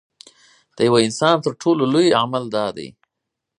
[0.75, 2.87] د یوه انسان تر ټولو لوی عمل دا دی.